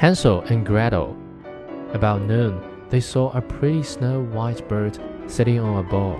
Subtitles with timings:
[0.00, 1.14] Hansel and Gretel.
[1.92, 6.18] About noon, they saw a pretty snow white bird sitting on a ball,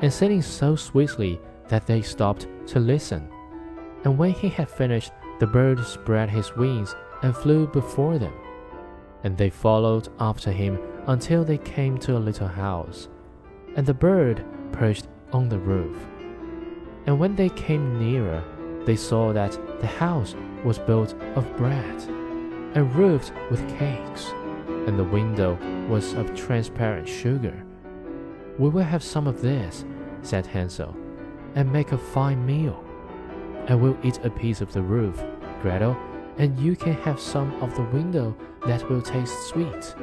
[0.00, 1.38] and singing so sweetly
[1.68, 3.28] that they stopped to listen.
[4.04, 8.32] And when he had finished, the bird spread his wings and flew before them.
[9.22, 13.10] And they followed after him until they came to a little house,
[13.76, 14.42] and the bird
[14.72, 15.98] perched on the roof.
[17.04, 18.42] And when they came nearer,
[18.86, 20.34] they saw that the house
[20.64, 22.19] was built of bread
[22.74, 24.32] and roofed with cakes,
[24.86, 27.64] and the window was of transparent sugar.
[28.58, 29.84] We will have some of this,
[30.22, 30.94] said Hansel,
[31.54, 32.84] and make a fine meal.
[33.68, 35.22] I will eat a piece of the roof,
[35.62, 35.96] Gretel,
[36.38, 39.94] and you can have some of the window that will taste sweet.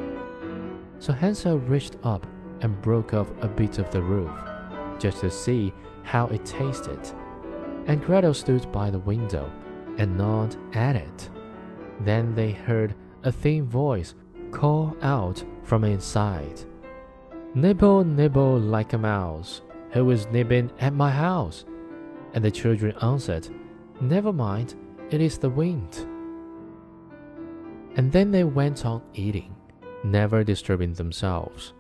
[1.00, 2.26] So Hansel reached up
[2.62, 4.32] and broke off a bit of the roof,
[5.00, 5.74] just to see
[6.04, 7.00] how it tasted.
[7.86, 9.52] And Gretel stood by the window
[9.98, 11.30] and gnawed at it.
[12.02, 14.16] Then they heard a thin voice
[14.52, 16.64] call out from inside
[17.54, 19.62] Nibble, nibble like a mouse.
[19.92, 21.66] Who is nibbling at my house?
[22.34, 23.48] And the children answered,
[24.00, 24.76] Never mind,
[25.10, 26.06] it is the wind.
[27.96, 29.56] And then they went on eating,
[30.04, 31.74] never disturbing themselves.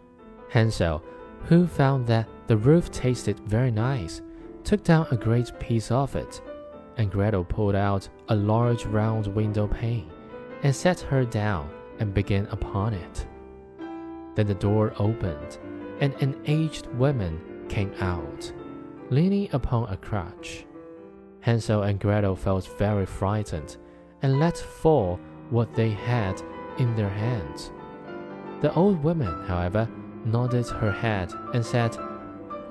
[0.49, 1.03] Hansel,
[1.43, 4.21] who found that the roof tasted very nice,
[4.63, 6.41] took down a great piece of it,
[6.97, 10.11] and Gretel pulled out a large round window pane
[10.63, 13.27] and set her down and began upon it.
[14.35, 15.57] Then the door opened,
[15.99, 18.51] and an aged woman came out,
[19.09, 20.65] leaning upon a crutch.
[21.41, 23.77] Hansel and Gretel felt very frightened
[24.21, 26.41] and let fall what they had
[26.77, 27.71] in their hands.
[28.61, 29.87] The old woman, however,
[30.25, 31.95] nodded her head and said,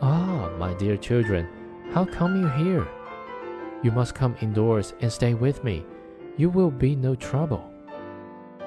[0.03, 1.49] Ah, my dear children,
[1.93, 2.87] how come you here?
[3.83, 5.85] You must come indoors and stay with me.
[6.37, 7.71] You will be no trouble.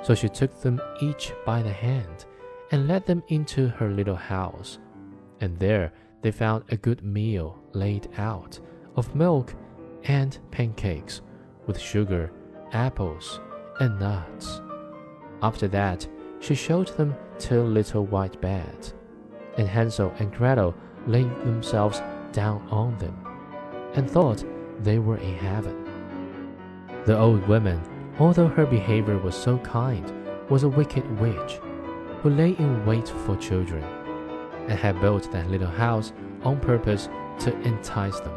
[0.02, 2.26] So she took them each by the hand
[2.72, 4.80] and led them into her little house.
[5.42, 8.60] And there they found a good meal laid out
[8.96, 9.54] of milk
[10.04, 11.22] and pancakes
[11.68, 12.32] with sugar,
[12.72, 13.40] apples,
[13.80, 14.62] and nuts.
[15.42, 16.08] After that,
[16.40, 18.94] she showed them two little white beds,
[19.58, 20.76] and Hansel and Gretel
[21.08, 23.18] laid themselves down on them,
[23.94, 24.44] and thought
[24.84, 25.86] they were in heaven.
[27.06, 27.82] The old woman,
[28.20, 30.12] although her behavior was so kind,
[30.50, 31.60] was a wicked witch
[32.22, 33.84] who lay in wait for children
[34.68, 36.14] and had built that little house
[36.44, 38.34] on purpose to entice them.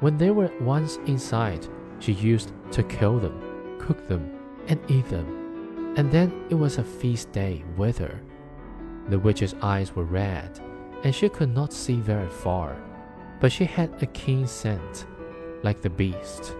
[0.00, 1.66] When they were once inside,
[1.98, 4.30] she used to kill them, cook them,
[4.68, 8.20] and eat them, and then it was a feast day with her.
[9.08, 10.60] The witch's eyes were red,
[11.02, 12.76] and she could not see very far,
[13.40, 15.06] but she had a keen scent,
[15.62, 16.54] like the beast,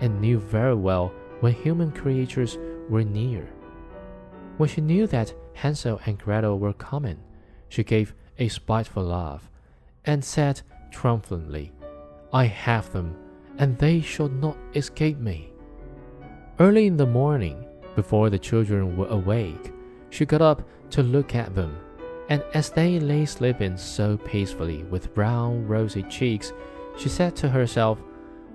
[0.00, 2.58] and knew very well when human creatures
[2.88, 3.48] were near.
[4.56, 7.18] When she knew that Hansel and Gretel were coming,
[7.68, 9.50] she gave a spiteful laugh,
[10.04, 11.72] and said triumphantly,
[12.32, 13.16] I have them,
[13.58, 15.52] and they shall not escape me.
[16.58, 19.72] Early in the morning, before the children were awake,
[20.10, 21.76] she got up to look at them,
[22.28, 26.52] and as they lay sleeping so peacefully with brown, rosy cheeks,
[26.96, 27.98] she said to herself,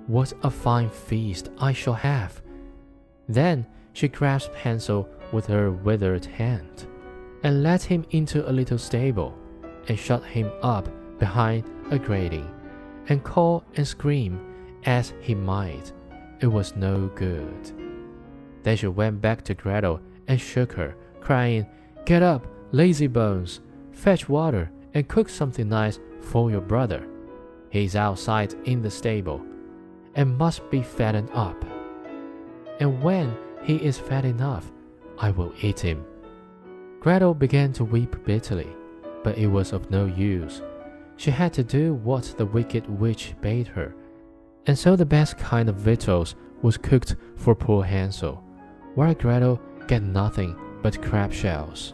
[0.07, 2.41] What a fine feast I shall have!
[3.27, 6.87] Then she grasped Hansel with her withered hand,
[7.43, 9.37] and led him into a little stable,
[9.87, 10.87] and shut him up
[11.19, 12.49] behind a grating
[13.09, 14.39] and call and scream
[14.85, 15.91] as he might,
[16.39, 17.71] it was no good.
[18.63, 21.65] Then she went back to Gretel and shook her, crying,
[22.05, 23.61] Get up, lazy bones,
[23.91, 27.07] fetch water and cook something nice for your brother.
[27.69, 29.41] He is outside in the stable
[30.15, 31.63] and must be fattened up.
[32.79, 34.71] And when he is fat enough,
[35.19, 36.05] I will eat him.
[36.99, 38.67] Gretel began to weep bitterly,
[39.23, 40.61] but it was of no use.
[41.17, 43.95] She had to do what the wicked witch bade her,
[44.65, 48.43] and so the best kind of victuals was cooked for poor Hansel,
[48.95, 51.93] while Gretel got nothing but crab shells.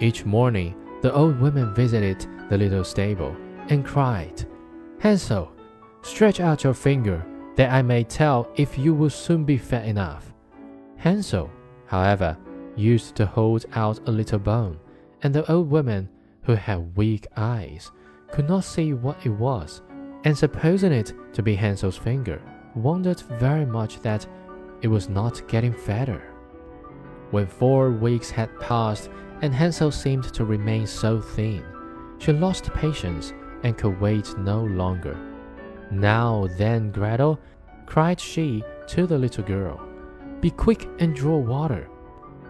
[0.00, 3.36] Each morning, the old woman visited the little stable
[3.68, 4.46] and cried,
[5.00, 5.52] Hansel,
[6.02, 7.24] stretch out your finger
[7.56, 10.32] that I may tell if you will soon be fat enough.
[10.96, 11.50] Hansel,
[11.86, 12.36] however,
[12.76, 14.78] used to hold out a little bone,
[15.22, 16.08] and the old woman,
[16.42, 17.90] who had weak eyes,
[18.30, 19.82] could not see what it was,
[20.24, 22.40] and supposing it to be Hansel's finger,
[22.76, 24.26] wondered very much that
[24.80, 26.22] it was not getting fatter.
[27.32, 29.10] When four weeks had passed
[29.42, 31.64] and Hansel seemed to remain so thin,
[32.18, 33.32] she lost patience
[33.62, 35.16] and could wait no longer.
[35.90, 37.40] Now then, Gretel,
[37.86, 39.80] cried she to the little girl,
[40.40, 41.88] Be quick and draw water.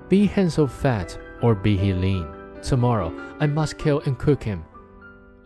[0.09, 2.27] Be Hansel fat, or be he lean.
[2.63, 4.65] Tomorrow I must kill and cook him.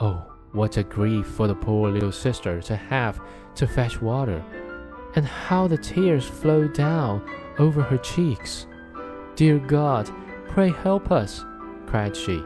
[0.00, 3.20] Oh, what a grief for the poor little sister to have
[3.56, 4.42] to fetch water,
[5.14, 7.28] and how the tears flowed down
[7.58, 8.66] over her cheeks.
[9.34, 10.10] Dear God,
[10.52, 11.44] pray help us,
[11.87, 12.43] cried she.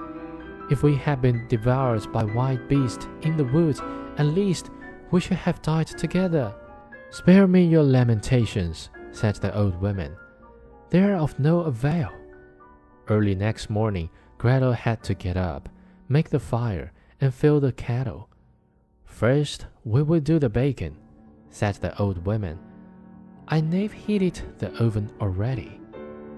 [0.71, 3.81] If we had been devoured by wild beasts in the woods,
[4.17, 4.71] at least
[5.11, 6.55] we should have died together.
[7.11, 10.17] Spare me your lamentations, said the old woman.
[10.91, 12.11] They are of no avail.
[13.09, 14.09] Early next morning,
[14.39, 15.69] Gretel had to get up,
[16.09, 18.29] make the fire, and fill the kettle.
[19.05, 20.97] First, we will do the bacon,
[21.51, 22.59] said the old woman.
[23.49, 25.81] I have heated the oven already,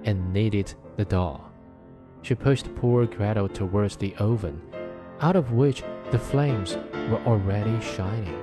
[0.04, 1.47] and kneaded the dough.
[2.22, 4.60] She pushed poor Gretel towards the oven,
[5.20, 6.76] out of which the flames
[7.10, 8.42] were already shining.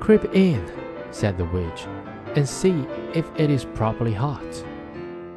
[0.00, 0.64] Creep in,
[1.10, 1.86] said the witch,
[2.34, 4.64] and see if it is properly hot,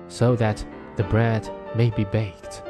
[0.07, 0.65] so that
[0.95, 2.63] the bread may be baked.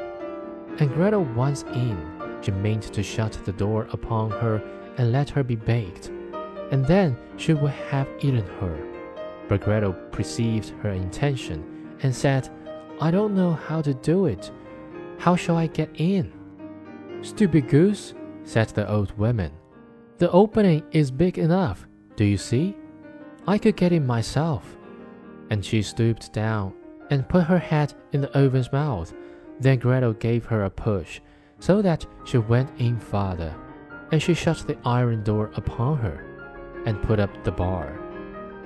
[0.78, 1.96] And Gretel once in,
[2.40, 4.62] she meant to shut the door upon her
[4.98, 6.08] and let her be baked,
[6.70, 8.78] and then she would have eaten her.
[9.48, 12.48] But Gretel perceived her intention and said,
[13.00, 14.50] I don't know how to do it.
[15.18, 16.32] How shall I get in?
[17.22, 18.14] Stupid goose,
[18.44, 19.52] said the old woman.
[20.18, 21.86] The opening is big enough,
[22.16, 22.76] do you see?
[23.46, 24.76] I could get in myself.
[25.50, 26.74] And she stooped down
[27.10, 29.12] and put her head in the oven's mouth.
[29.60, 31.20] Then Gretel gave her a push,
[31.60, 33.54] so that she went in farther,
[34.10, 38.00] and she shut the iron door upon her, and put up the bar.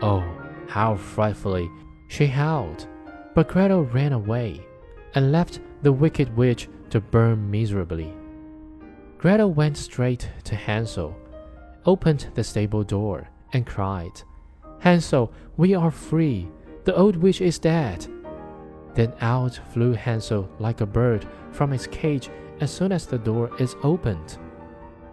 [0.00, 0.25] Oh,
[0.69, 1.70] how frightfully
[2.08, 2.87] she howled!
[3.34, 4.64] But Gretel ran away,
[5.14, 8.12] and left the wicked witch to burn miserably.
[9.18, 11.16] Gretel went straight to Hansel,
[11.84, 14.20] opened the stable door, and cried,
[14.80, 16.48] Hansel, we are free.
[16.82, 18.04] The old witch is dead.
[18.94, 22.30] Then out flew Hansel like a bird from its cage
[22.60, 24.38] as soon as the door is opened.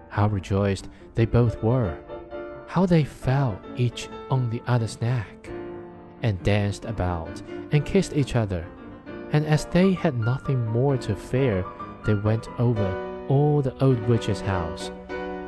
[0.09, 1.95] How rejoiced they both were!
[2.65, 5.51] How they fell each on the other's neck,
[6.23, 8.65] and danced about and kissed each other.
[9.33, 11.65] And as they had nothing more to fear,
[12.05, 14.91] they went over all the old witch's house,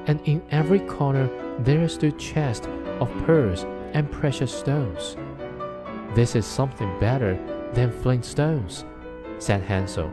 [0.08, 1.30] and in every corner
[1.60, 2.68] there stood chests
[3.00, 5.16] of pearls and precious stones.
[6.16, 7.38] This is something better
[7.74, 8.86] than flint stones,
[9.38, 10.12] said Hansel,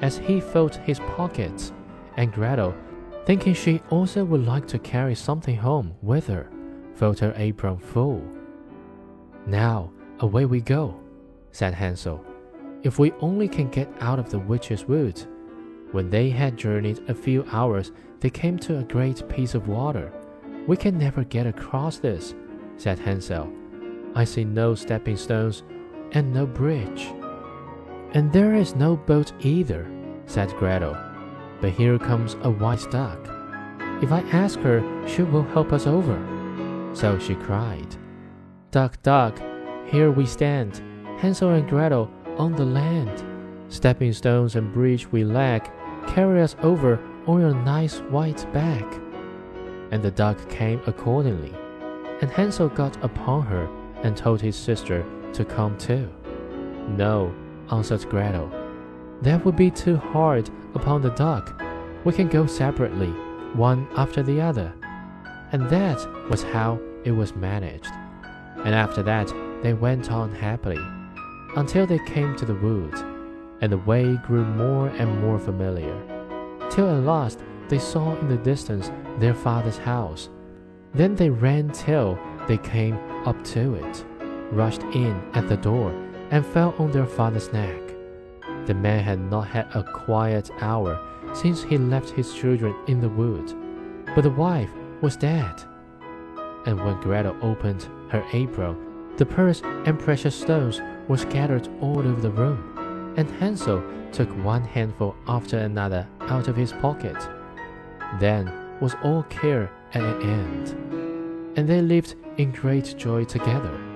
[0.00, 1.72] as he felt his pockets,
[2.16, 2.74] and Gretel,
[3.26, 6.48] thinking she also would like to carry something home with her,
[6.94, 8.22] filled her apron full.
[9.46, 10.98] Now, away we go,
[11.50, 12.24] said Hansel.
[12.82, 15.22] If we only can get out of the witch's wood.
[15.92, 20.12] When they had journeyed a few hours, they came to a great piece of water.
[20.66, 22.34] We can never get across this,
[22.76, 23.52] said Hansel.
[24.14, 25.62] I see no stepping stones
[26.12, 27.12] and no bridge.
[28.14, 29.90] And there is no boat either,
[30.26, 30.96] said Gretel.
[31.60, 33.28] But here comes a white duck.
[34.02, 36.18] If I ask her, she will help us over.
[36.94, 37.96] So she cried,
[38.70, 39.38] Duck, duck,
[39.86, 40.82] here we stand,
[41.18, 43.24] Hansel and Gretel on the land.
[43.68, 45.72] Stepping stones and bridge we lack,
[46.06, 48.84] carry us over on your nice white back.
[49.90, 51.54] And the duck came accordingly.
[52.20, 53.68] And Hansel got upon her
[54.02, 56.10] and told his sister to come too.
[56.88, 57.34] No,
[57.70, 58.50] answered Gretel.
[59.22, 61.62] That would be too hard upon the duck.
[62.04, 63.10] We can go separately,
[63.54, 64.72] one after the other.
[65.52, 65.98] And that
[66.28, 67.92] was how it was managed.
[68.64, 70.80] And after that, they went on happily
[71.56, 72.94] until they came to the wood
[73.60, 75.96] and the way grew more and more familiar,
[76.70, 80.28] till at last they saw in the distance their father's house.
[80.94, 82.18] Then they ran till
[82.48, 84.04] they came up to it,
[84.50, 85.90] rushed in at the door,
[86.30, 87.80] and fell on their father's neck.
[88.66, 91.00] The man had not had a quiet hour
[91.34, 93.54] since he left his children in the wood,
[94.14, 95.62] but the wife was dead.
[96.66, 98.76] And when Gretel opened her apron,
[99.16, 102.72] the pearls and precious stones were scattered all over the room
[103.16, 103.82] and Hansel
[104.12, 107.16] took one handful after another out of his pocket.
[108.20, 110.68] Then was all care at an end,
[111.56, 113.91] and they lived in great joy together.